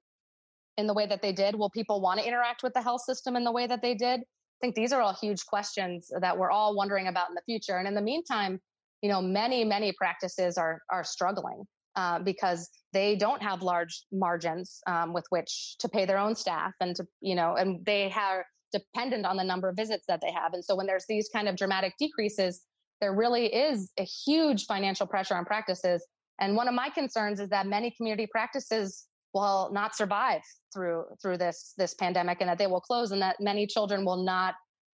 in 0.77 0.87
the 0.87 0.93
way 0.93 1.05
that 1.05 1.21
they 1.21 1.31
did? 1.31 1.55
Will 1.55 1.69
people 1.69 2.01
want 2.01 2.19
to 2.19 2.27
interact 2.27 2.61
with 2.61 2.73
the 2.73 2.81
health 2.81 3.03
system 3.03 3.37
in 3.37 3.45
the 3.45 3.53
way 3.53 3.67
that 3.67 3.81
they 3.81 3.95
did? 3.95 4.19
I 4.19 4.57
think 4.59 4.75
these 4.75 4.91
are 4.91 5.01
all 5.01 5.13
huge 5.13 5.45
questions 5.45 6.11
that 6.19 6.37
we're 6.37 6.51
all 6.51 6.75
wondering 6.75 7.07
about 7.07 7.29
in 7.29 7.35
the 7.35 7.41
future. 7.45 7.77
And 7.77 7.87
in 7.87 7.95
the 7.95 8.01
meantime, 8.01 8.59
you 9.01 9.09
know, 9.09 9.21
many, 9.21 9.63
many 9.63 9.93
practices 9.93 10.57
are, 10.57 10.81
are 10.91 11.05
struggling. 11.05 11.63
uh, 11.95 12.19
because 12.19 12.69
they 12.93 13.15
don't 13.15 13.41
have 13.41 13.61
large 13.61 14.03
margins 14.11 14.81
um, 14.87 15.13
with 15.13 15.25
which 15.29 15.75
to 15.79 15.89
pay 15.89 16.05
their 16.05 16.17
own 16.17 16.35
staff 16.35 16.73
and 16.79 16.95
to 16.95 17.05
you 17.19 17.35
know 17.35 17.55
and 17.55 17.85
they 17.85 18.09
are 18.09 18.45
dependent 18.71 19.25
on 19.25 19.37
the 19.37 19.43
number 19.43 19.69
of 19.69 19.75
visits 19.75 20.05
that 20.07 20.21
they 20.21 20.31
have. 20.31 20.53
And 20.53 20.63
so 20.63 20.75
when 20.75 20.87
there's 20.87 21.05
these 21.07 21.29
kind 21.33 21.47
of 21.47 21.55
dramatic 21.55 21.93
decreases 21.99 22.61
there 23.01 23.13
really 23.13 23.47
is 23.47 23.91
a 23.97 24.03
huge 24.03 24.65
financial 24.65 25.07
pressure 25.07 25.35
on 25.35 25.43
practices. 25.43 26.05
And 26.39 26.55
one 26.55 26.67
of 26.67 26.75
my 26.75 26.89
concerns 26.89 27.39
is 27.39 27.49
that 27.49 27.67
many 27.67 27.91
community 27.97 28.27
practices 28.31 29.07
will 29.33 29.69
not 29.73 29.95
survive 29.95 30.41
through 30.73 31.05
through 31.21 31.37
this 31.37 31.73
this 31.77 31.93
pandemic 31.95 32.37
and 32.41 32.49
that 32.49 32.57
they 32.57 32.67
will 32.67 32.81
close 32.81 33.11
and 33.11 33.21
that 33.21 33.37
many 33.39 33.65
children 33.65 34.05
will 34.05 34.23
not 34.23 34.53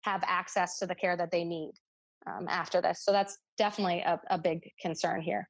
have 0.03 0.23
access 0.25 0.79
to 0.79 0.87
the 0.87 0.95
care 0.95 1.15
that 1.15 1.31
they 1.31 1.43
need 1.43 1.71
um, 2.27 2.47
after 2.49 2.81
this. 2.81 3.03
So 3.03 3.11
that's 3.11 3.37
definitely 3.57 3.99
a, 3.99 4.19
a 4.29 4.37
big 4.37 4.61
concern 4.81 5.21
here. 5.21 5.47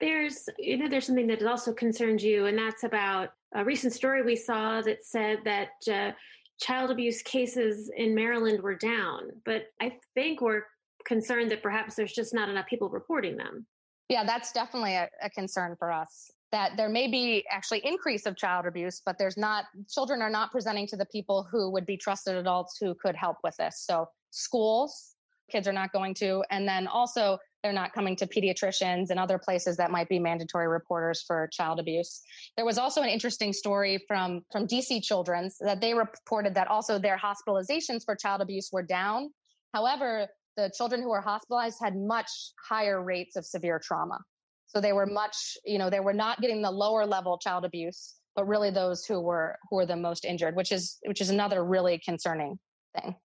There's 0.00 0.48
you 0.58 0.78
know 0.78 0.88
there's 0.88 1.06
something 1.06 1.26
that 1.26 1.42
also 1.42 1.74
concerns 1.74 2.24
you 2.24 2.46
and 2.46 2.56
that's 2.56 2.84
about 2.84 3.30
a 3.54 3.64
recent 3.64 3.92
story 3.92 4.22
we 4.22 4.36
saw 4.36 4.80
that 4.80 5.04
said 5.04 5.40
that 5.44 5.70
uh, 5.90 6.12
child 6.60 6.90
abuse 6.90 7.22
cases 7.22 7.90
in 7.96 8.14
maryland 8.14 8.60
were 8.60 8.74
down 8.74 9.30
but 9.44 9.64
i 9.80 9.92
think 10.14 10.40
we're 10.40 10.62
concerned 11.04 11.50
that 11.50 11.62
perhaps 11.62 11.94
there's 11.94 12.12
just 12.12 12.34
not 12.34 12.48
enough 12.48 12.66
people 12.66 12.88
reporting 12.88 13.36
them. 13.36 13.66
Yeah 14.08 14.24
that's 14.24 14.52
definitely 14.52 14.94
a, 14.94 15.08
a 15.22 15.30
concern 15.30 15.76
for 15.78 15.92
us 15.92 16.30
that 16.52 16.76
there 16.76 16.88
may 16.88 17.06
be 17.06 17.44
actually 17.48 17.80
increase 17.84 18.26
of 18.26 18.36
child 18.36 18.66
abuse 18.66 19.02
but 19.04 19.16
there's 19.18 19.36
not 19.36 19.66
children 19.88 20.20
are 20.20 20.30
not 20.30 20.50
presenting 20.50 20.86
to 20.88 20.96
the 20.96 21.06
people 21.06 21.46
who 21.50 21.70
would 21.70 21.86
be 21.86 21.96
trusted 21.96 22.34
adults 22.34 22.76
who 22.80 22.94
could 22.94 23.14
help 23.14 23.36
with 23.44 23.56
this. 23.56 23.84
So 23.86 24.08
schools 24.30 25.14
kids 25.50 25.66
are 25.66 25.72
not 25.72 25.92
going 25.92 26.14
to 26.14 26.42
and 26.50 26.66
then 26.66 26.86
also 26.86 27.38
they're 27.62 27.72
not 27.72 27.92
coming 27.92 28.16
to 28.16 28.26
pediatricians 28.26 29.10
and 29.10 29.18
other 29.18 29.38
places 29.38 29.76
that 29.76 29.90
might 29.90 30.08
be 30.08 30.18
mandatory 30.18 30.68
reporters 30.68 31.22
for 31.26 31.48
child 31.52 31.78
abuse. 31.78 32.22
There 32.56 32.64
was 32.64 32.78
also 32.78 33.02
an 33.02 33.08
interesting 33.08 33.52
story 33.52 34.02
from, 34.08 34.42
from 34.50 34.66
DC 34.66 35.02
Children's 35.02 35.56
that 35.60 35.80
they 35.80 35.94
reported 35.94 36.54
that 36.54 36.68
also 36.68 36.98
their 36.98 37.18
hospitalizations 37.18 38.04
for 38.04 38.16
child 38.16 38.40
abuse 38.40 38.70
were 38.72 38.82
down. 38.82 39.30
However, 39.74 40.28
the 40.56 40.70
children 40.76 41.02
who 41.02 41.10
were 41.10 41.20
hospitalized 41.20 41.78
had 41.82 41.96
much 41.96 42.30
higher 42.68 43.02
rates 43.02 43.36
of 43.36 43.44
severe 43.44 43.80
trauma. 43.82 44.18
So 44.66 44.80
they 44.80 44.92
were 44.92 45.06
much, 45.06 45.56
you 45.64 45.78
know, 45.78 45.90
they 45.90 46.00
were 46.00 46.12
not 46.12 46.40
getting 46.40 46.62
the 46.62 46.70
lower 46.70 47.04
level 47.06 47.38
child 47.38 47.64
abuse, 47.64 48.14
but 48.36 48.46
really 48.46 48.70
those 48.70 49.04
who 49.04 49.20
were 49.20 49.56
who 49.68 49.76
were 49.76 49.86
the 49.86 49.96
most 49.96 50.24
injured, 50.24 50.54
which 50.54 50.70
is 50.70 50.98
which 51.06 51.20
is 51.20 51.30
another 51.30 51.64
really 51.64 52.00
concerning 52.04 52.58
thing 52.94 53.16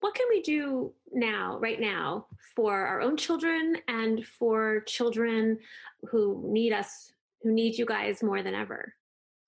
what 0.00 0.14
can 0.14 0.26
we 0.30 0.42
do 0.42 0.92
now, 1.12 1.58
right 1.60 1.80
now, 1.80 2.26
for 2.54 2.74
our 2.74 3.00
own 3.00 3.16
children 3.16 3.76
and 3.88 4.24
for 4.38 4.80
children 4.86 5.58
who 6.10 6.42
need 6.52 6.72
us, 6.72 7.12
who 7.42 7.52
need 7.52 7.76
you 7.76 7.86
guys 7.86 8.22
more 8.22 8.42
than 8.42 8.54
ever? 8.54 8.94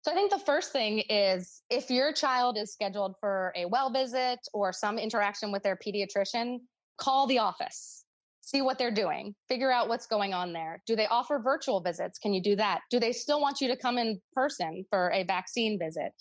So 0.03 0.11
I 0.11 0.15
think 0.15 0.31
the 0.31 0.39
first 0.39 0.73
thing 0.73 1.01
is 1.11 1.63
if 1.69 1.91
your 1.91 2.13
child 2.13 2.57
is 2.57 2.73
scheduled 2.73 3.17
for 3.21 3.53
a 3.55 3.67
well 3.67 3.91
visit 3.91 4.39
or 4.55 4.73
some 4.73 4.99
interaction 4.99 5.53
with 5.53 5.63
their 5.63 5.77
pediatrician, 5.77 6.59
call 6.97 7.27
the 7.27 7.39
office. 7.39 8.05
See 8.41 8.63
what 8.63 8.79
they're 8.79 8.91
doing. 8.91 9.35
Figure 9.49 9.71
out 9.71 9.89
what's 9.89 10.07
going 10.07 10.33
on 10.33 10.53
there. 10.53 10.83
Do 10.87 10.97
they 10.97 11.07
offer 11.07 11.39
virtual 11.39 11.81
visits? 11.81 12.19
Can 12.19 12.33
you 12.33 12.43
do 12.43 12.57
that? 12.57 12.81
Do 12.91 12.99
they 12.99 13.13
still 13.13 13.41
want 13.41 13.61
you 13.61 13.69
to 13.69 13.77
come 13.77 13.99
in 13.99 14.21
person 14.35 14.85
for 14.91 15.11
a 15.13 15.23
vaccine 15.25 15.79
visit? 15.79 16.13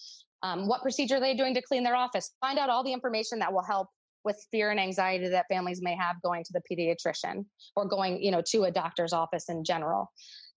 Um, 0.44 0.68
what 0.68 0.82
procedure 0.82 1.16
are 1.16 1.20
they 1.20 1.36
doing 1.36 1.54
to 1.56 1.62
clean 1.62 1.84
their 1.84 1.96
office? 1.96 2.32
Find 2.42 2.60
out 2.60 2.70
all 2.70 2.84
the 2.84 2.94
information 2.94 3.40
that 3.40 3.52
will 3.52 3.64
help 3.64 3.88
with 4.24 4.44
fear 4.52 4.72
and 4.72 4.80
anxiety 4.80 5.28
that 5.30 5.46
families 5.50 5.82
may 5.82 5.96
have 5.96 6.22
going 6.22 6.44
to 6.44 6.54
the 6.54 6.62
pediatrician 6.70 7.46
or 7.76 7.88
going, 7.88 8.22
you 8.22 8.32
know, 8.32 8.42
to 8.52 8.64
a 8.64 8.72
doctor's 8.72 9.14
office 9.14 9.50
in 9.50 9.64
general. 9.64 10.12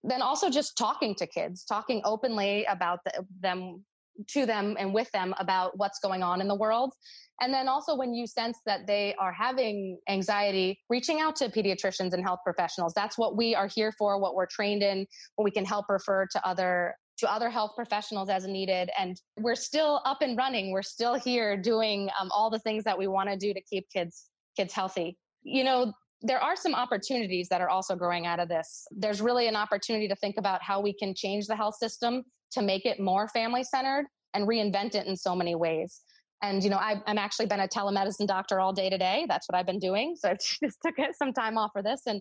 Then 0.05 0.23
also 0.23 0.51
just 0.51 0.77
talking 0.77 1.15
to 1.17 1.27
kids, 1.27 1.65
talking 1.65 2.03
openly 2.05 2.65
about 2.65 3.01
the, 3.05 3.25
them 3.41 3.85
to 4.29 4.47
them 4.47 4.77
and 4.79 4.93
with 4.93 5.11
them 5.13 5.35
about 5.39 5.79
what's 5.79 5.99
going 6.01 6.23
on 6.23 6.41
in 6.41 6.49
the 6.49 6.55
world. 6.55 6.93
And 7.41 7.53
then 7.53 7.67
also 7.67 7.97
when 7.97 8.15
you 8.15 8.27
sense 8.27 8.59
that 8.67 8.87
they 8.87 9.15
are 9.19 9.33
having 9.33 9.99
anxiety, 10.09 10.79
reaching 10.91 11.21
out 11.21 11.37
to 11.37 11.49
pediatricians 11.49 12.13
and 12.13 12.23
health 12.23 12.41
professionals. 12.45 12.93
That's 12.95 13.17
what 13.17 13.37
we 13.37 13.55
are 13.55 13.69
here 13.69 13.93
for, 13.99 14.21
what 14.21 14.35
we're 14.35 14.47
trained 14.47 14.83
in, 14.83 15.07
what 15.37 15.45
we 15.45 15.51
can 15.51 15.65
help 15.65 15.87
refer 15.89 16.27
to 16.33 16.47
other 16.47 16.95
to 17.23 17.33
other 17.33 17.49
health 17.49 17.73
professionals 17.77 18.29
as 18.29 18.45
needed. 18.47 18.91
And 18.99 19.21
we're 19.39 19.55
still 19.55 20.03
up 20.05 20.23
and 20.23 20.37
running. 20.37 20.73
We're 20.73 20.83
still 20.83 21.15
here 21.15 21.57
doing 21.57 22.11
um, 22.21 22.29
all 22.33 22.51
the 22.51 22.59
things 22.59 22.85
that 22.85 22.99
we 22.99 23.07
want 23.07 23.31
to 23.31 23.37
do 23.37 23.55
to 23.55 23.61
keep 23.63 23.89
kids 23.91 24.27
kids 24.57 24.75
healthy. 24.75 25.17
You 25.43 25.65
know, 25.65 25.93
there 26.21 26.41
are 26.41 26.57
some 26.57 26.75
opportunities 26.75 27.49
that 27.49 27.61
are 27.61 27.69
also 27.69 27.97
growing 27.97 28.27
out 28.27 28.41
of 28.41 28.49
this. 28.49 28.87
There's 28.91 29.21
really 29.21 29.49
an 29.49 29.57
opportunity 29.57 30.09
to 30.09 30.17
think 30.17 30.37
about 30.37 30.63
how 30.63 30.81
we 30.81 30.93
can 30.93 31.15
change 31.15 31.47
the 31.47 31.57
health 31.57 31.77
system 31.77 32.25
to 32.53 32.63
make 32.63 32.85
it 32.85 33.01
more 33.01 33.29
family 33.29 33.65
centered 33.65 34.07
and 34.35 34.47
reinvent 34.47 34.95
it 34.95 35.07
in 35.07 35.17
so 35.17 35.35
many 35.35 35.55
ways. 35.55 36.01
And, 36.43 36.63
you 36.63 36.71
know, 36.71 36.77
I, 36.77 37.01
am 37.07 37.19
actually 37.19 37.47
been 37.47 37.61
a 37.61 37.69
telemedicine 37.69 38.27
doctor 38.27 38.61
all 38.61 38.73
day 38.73 38.91
today. 38.91 39.27
That's 39.29 39.49
what 39.49 39.57
I've 39.57 39.67
been 39.67 39.79
doing. 39.79 40.17
So 40.19 40.29
I 40.31 40.35
just 40.35 40.79
took 40.85 40.95
some 41.15 41.33
time 41.33 41.57
off 41.57 41.71
for 41.73 41.83
this. 41.83 42.03
And 42.07 42.21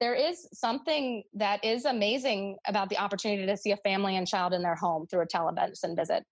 there 0.00 0.14
is 0.14 0.48
something 0.52 1.22
that 1.34 1.62
is 1.64 1.84
amazing 1.84 2.56
about 2.66 2.88
the 2.88 2.98
opportunity 2.98 3.46
to 3.46 3.56
see 3.56 3.72
a 3.72 3.76
family 3.78 4.16
and 4.16 4.26
child 4.26 4.54
in 4.54 4.62
their 4.62 4.74
home 4.74 5.06
through 5.06 5.20
a 5.20 5.26
telemedicine 5.26 5.94
visit. 5.94 6.24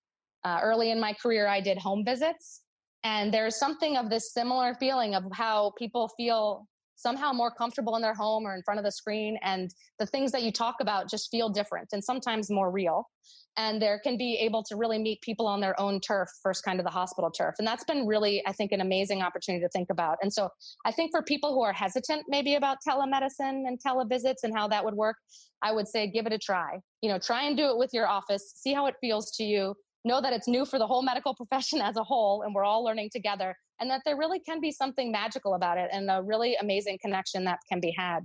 Uh, 0.44 0.60
early 0.62 0.90
in 0.90 1.00
my 1.00 1.12
career, 1.12 1.46
I 1.46 1.60
did 1.60 1.78
home 1.78 2.04
visits, 2.04 2.62
and 3.04 3.32
there's 3.32 3.56
something 3.56 3.96
of 3.96 4.08
this 4.08 4.32
similar 4.32 4.74
feeling 4.74 5.14
of 5.14 5.24
how 5.32 5.72
people 5.78 6.08
feel 6.16 6.66
somehow 6.98 7.32
more 7.32 7.50
comfortable 7.50 7.96
in 7.96 8.02
their 8.02 8.14
home 8.14 8.44
or 8.44 8.54
in 8.54 8.62
front 8.62 8.78
of 8.78 8.84
the 8.84 8.92
screen, 8.92 9.38
and 9.42 9.70
the 9.98 10.06
things 10.06 10.32
that 10.32 10.42
you 10.42 10.52
talk 10.52 10.76
about 10.80 11.08
just 11.08 11.30
feel 11.30 11.48
different 11.48 11.88
and 11.92 12.04
sometimes 12.04 12.50
more 12.50 12.70
real. 12.70 13.08
And 13.56 13.82
there 13.82 13.98
can 13.98 14.16
be 14.16 14.36
able 14.36 14.62
to 14.64 14.76
really 14.76 14.98
meet 14.98 15.20
people 15.20 15.46
on 15.46 15.60
their 15.60 15.78
own 15.80 16.00
turf 16.00 16.28
first 16.42 16.64
kind 16.64 16.78
of 16.78 16.84
the 16.84 16.90
hospital 16.90 17.30
turf. 17.30 17.54
And 17.58 17.66
that's 17.66 17.84
been 17.84 18.06
really 18.06 18.42
i 18.46 18.52
think 18.52 18.72
an 18.72 18.80
amazing 18.80 19.22
opportunity 19.22 19.64
to 19.64 19.68
think 19.70 19.88
about. 19.90 20.18
And 20.22 20.32
so 20.32 20.48
i 20.84 20.92
think 20.92 21.10
for 21.10 21.22
people 21.22 21.54
who 21.54 21.62
are 21.62 21.72
hesitant 21.72 22.24
maybe 22.28 22.54
about 22.54 22.78
telemedicine 22.86 23.66
and 23.66 23.78
televisits 23.84 24.42
and 24.42 24.54
how 24.54 24.68
that 24.68 24.84
would 24.84 24.94
work 24.94 25.16
i 25.62 25.72
would 25.72 25.88
say 25.88 26.06
give 26.08 26.26
it 26.26 26.32
a 26.32 26.38
try. 26.38 26.78
You 27.02 27.10
know 27.10 27.18
try 27.18 27.44
and 27.44 27.56
do 27.56 27.66
it 27.70 27.78
with 27.78 27.90
your 27.92 28.08
office 28.08 28.52
see 28.56 28.72
how 28.72 28.86
it 28.86 28.96
feels 29.00 29.30
to 29.36 29.44
you 29.44 29.74
know 30.04 30.20
that 30.20 30.32
it's 30.32 30.48
new 30.48 30.64
for 30.64 30.78
the 30.78 30.86
whole 30.86 31.02
medical 31.02 31.34
profession 31.36 31.80
as 31.80 31.96
a 31.96 32.04
whole 32.04 32.42
and 32.42 32.54
we're 32.54 32.64
all 32.64 32.84
learning 32.84 33.10
together 33.12 33.54
and 33.80 33.90
that 33.90 34.02
there 34.04 34.16
really 34.16 34.40
can 34.40 34.60
be 34.60 34.72
something 34.72 35.10
magical 35.12 35.54
about 35.54 35.78
it 35.78 35.88
and 35.92 36.10
a 36.10 36.22
really 36.22 36.56
amazing 36.56 36.98
connection 37.00 37.44
that 37.44 37.58
can 37.70 37.80
be 37.80 37.94
had 37.96 38.20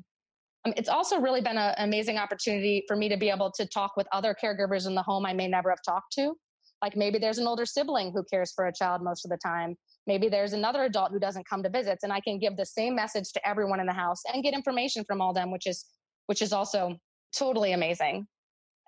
um, 0.65 0.73
it's 0.77 0.89
also 0.89 1.19
really 1.19 1.41
been 1.41 1.57
an 1.57 1.73
amazing 1.77 2.17
opportunity 2.17 2.83
for 2.87 2.95
me 2.95 3.09
to 3.09 3.17
be 3.17 3.29
able 3.29 3.51
to 3.51 3.65
talk 3.67 3.97
with 3.97 4.07
other 4.11 4.35
caregivers 4.41 4.87
in 4.87 4.95
the 4.95 5.03
home 5.03 5.25
I 5.25 5.33
may 5.33 5.47
never 5.47 5.69
have 5.69 5.81
talked 5.85 6.13
to. 6.13 6.33
Like 6.81 6.95
maybe 6.95 7.17
there's 7.17 7.37
an 7.37 7.47
older 7.47 7.65
sibling 7.65 8.11
who 8.13 8.23
cares 8.23 8.51
for 8.53 8.67
a 8.67 8.73
child 8.73 9.01
most 9.01 9.25
of 9.25 9.31
the 9.31 9.37
time. 9.37 9.75
Maybe 10.05 10.27
there's 10.27 10.51
another 10.51 10.83
adult 10.83 11.11
who 11.11 11.19
doesn't 11.19 11.47
come 11.47 11.63
to 11.63 11.69
visits, 11.69 12.03
and 12.03 12.11
I 12.11 12.19
can 12.19 12.39
give 12.39 12.57
the 12.57 12.65
same 12.65 12.93
message 12.93 13.31
to 13.33 13.47
everyone 13.47 13.79
in 13.79 13.85
the 13.85 13.93
house 13.93 14.21
and 14.33 14.43
get 14.43 14.53
information 14.53 15.05
from 15.05 15.21
all 15.21 15.33
them, 15.33 15.49
which 15.49 15.65
is 15.65 15.85
which 16.27 16.41
is 16.41 16.51
also 16.51 16.97
totally 17.35 17.71
amazing. 17.71 18.27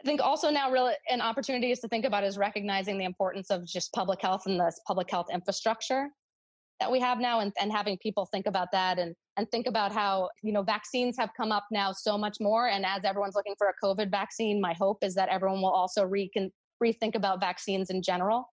I 0.01 0.03
think 0.03 0.21
also 0.21 0.49
now 0.49 0.71
really 0.71 0.93
an 1.09 1.21
opportunity 1.21 1.71
is 1.71 1.79
to 1.79 1.87
think 1.87 2.05
about 2.05 2.23
is 2.23 2.37
recognizing 2.37 2.97
the 2.97 3.05
importance 3.05 3.49
of 3.49 3.65
just 3.65 3.93
public 3.93 4.21
health 4.21 4.43
and 4.45 4.59
this 4.59 4.79
public 4.85 5.09
health 5.09 5.27
infrastructure 5.31 6.09
that 6.79 6.91
we 6.91 6.99
have 6.99 7.19
now 7.19 7.39
and, 7.39 7.53
and 7.59 7.71
having 7.71 7.97
people 7.97 8.25
think 8.25 8.47
about 8.47 8.71
that 8.71 8.99
and 8.99 9.15
and 9.37 9.49
think 9.51 9.67
about 9.67 9.91
how 9.91 10.29
you 10.43 10.51
know 10.51 10.63
vaccines 10.63 11.15
have 11.17 11.29
come 11.35 11.51
up 11.51 11.65
now 11.71 11.91
so 11.91 12.17
much 12.17 12.37
more. 12.39 12.67
And 12.67 12.85
as 12.85 13.03
everyone's 13.03 13.35
looking 13.35 13.55
for 13.57 13.67
a 13.67 13.85
covid 13.85 14.11
vaccine 14.11 14.59
my 14.59 14.73
hope 14.73 14.99
is 15.01 15.15
that 15.15 15.29
everyone 15.29 15.61
will 15.61 15.71
also 15.71 16.03
recon- 16.03 16.51
rethink 16.83 17.15
about 17.15 17.39
vaccines 17.39 17.89
in 17.89 18.01
general 18.01 18.51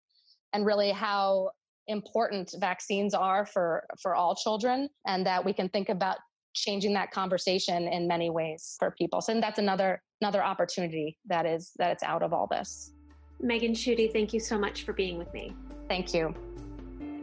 and 0.54 0.66
really 0.66 0.92
how 0.92 1.50
important 1.88 2.54
vaccines 2.60 3.14
are 3.14 3.46
for 3.46 3.86
for 4.02 4.16
all 4.16 4.36
children 4.36 4.90
and 5.06 5.26
that 5.26 5.44
we 5.44 5.54
can 5.54 5.70
think 5.70 5.90
about 5.90 6.18
changing 6.54 6.94
that 6.94 7.12
conversation 7.12 7.88
in 7.88 8.08
many 8.08 8.30
ways 8.30 8.76
for 8.80 8.92
people. 8.92 9.22
So 9.22 9.40
that's 9.40 9.60
another 9.60 10.02
another 10.26 10.44
opportunity 10.44 11.20
that 11.28 11.46
is 11.46 11.74
that 11.78 11.92
it's 11.92 12.02
out 12.02 12.24
of 12.24 12.34
all 12.34 12.48
this 12.48 12.94
megan 13.40 13.74
tschudy 13.74 14.12
thank 14.12 14.34
you 14.34 14.40
so 14.40 14.58
much 14.58 14.82
for 14.82 14.92
being 14.92 15.20
with 15.20 15.32
me 15.34 15.54
thank 15.88 16.14
you 16.16 16.34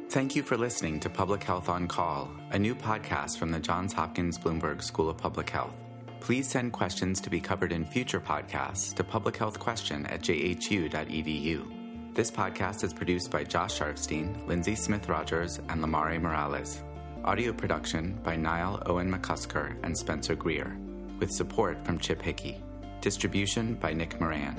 Thank 0.09 0.37
you 0.37 0.43
for 0.43 0.59
listening 0.59 1.01
to 1.01 1.09
Public 1.09 1.43
Health 1.43 1.71
on 1.71 1.89
Call, 1.89 2.31
a 2.51 2.59
new 2.59 2.75
podcast 2.75 3.39
from 3.39 3.51
the 3.51 3.59
Johns 3.59 3.95
Hopkins 3.95 4.39
Bloomberg 4.39 4.83
School 4.83 5.09
of 5.09 5.17
Public 5.17 5.49
Health. 5.49 5.75
Please 6.21 6.47
send 6.47 6.75
questions 6.75 7.19
to 7.23 7.31
be 7.31 7.41
covered 7.41 7.73
in 7.73 7.87
future 7.87 8.21
podcasts 8.21 8.93
to 8.97 9.05
publichealthquestion 9.05 10.05
at 10.13 10.21
jhu.edu. 10.21 12.15
This 12.15 12.31
podcast 12.31 12.85
is 12.85 12.93
produced 12.93 13.31
by 13.31 13.43
Josh 13.45 13.79
Sharfstein, 13.79 14.47
Lindsay 14.47 14.75
Smith 14.75 15.09
Rogers, 15.09 15.57
and 15.71 15.83
Lamare 15.83 16.21
Morales. 16.21 16.83
Audio 17.25 17.51
production 17.51 18.21
by 18.23 18.37
Niall 18.37 18.83
Owen 18.85 19.11
McCusker 19.11 19.83
and 19.83 19.97
Spencer 19.97 20.35
Greer, 20.35 20.77
with 21.19 21.31
support 21.31 21.83
from 21.87 21.99
Chip 21.99 22.21
Hickey. 22.21 22.63
Distribution 23.03 23.75
by 23.75 23.93
Nick 23.93 24.21
Moran. 24.21 24.57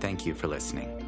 Thank 0.00 0.26
you 0.26 0.34
for 0.34 0.48
listening. 0.48 1.03